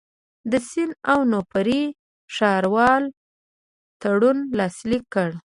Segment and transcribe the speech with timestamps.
[0.51, 1.83] د سن اونوفري
[2.35, 3.03] ښاروال
[4.01, 5.29] تړون لاسلیک کړ.